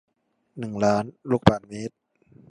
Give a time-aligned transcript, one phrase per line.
[0.57, 1.95] หนึ่งล้าน ลูกบาศก์เมตร